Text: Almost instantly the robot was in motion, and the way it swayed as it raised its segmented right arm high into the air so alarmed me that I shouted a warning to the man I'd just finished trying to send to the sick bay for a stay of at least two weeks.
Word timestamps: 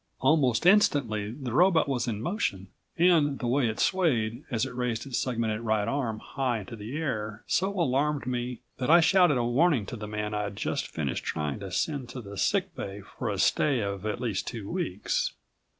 Almost 0.19 0.65
instantly 0.65 1.29
the 1.31 1.53
robot 1.53 1.87
was 1.87 2.07
in 2.07 2.23
motion, 2.23 2.69
and 2.97 3.37
the 3.37 3.45
way 3.45 3.67
it 3.67 3.79
swayed 3.79 4.43
as 4.49 4.65
it 4.65 4.73
raised 4.73 5.05
its 5.05 5.19
segmented 5.19 5.61
right 5.61 5.87
arm 5.87 6.17
high 6.17 6.61
into 6.61 6.75
the 6.75 6.97
air 6.97 7.43
so 7.45 7.71
alarmed 7.79 8.25
me 8.25 8.61
that 8.79 8.89
I 8.89 8.99
shouted 8.99 9.37
a 9.37 9.43
warning 9.45 9.85
to 9.85 9.95
the 9.95 10.07
man 10.07 10.33
I'd 10.33 10.55
just 10.55 10.87
finished 10.87 11.23
trying 11.23 11.59
to 11.59 11.71
send 11.71 12.09
to 12.09 12.21
the 12.21 12.35
sick 12.35 12.75
bay 12.75 13.01
for 13.19 13.29
a 13.29 13.37
stay 13.37 13.81
of 13.81 14.03
at 14.07 14.19
least 14.19 14.47
two 14.47 14.67
weeks. 14.71 15.33